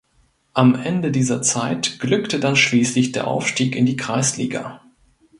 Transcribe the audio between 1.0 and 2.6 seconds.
dieser Zeit glückte dann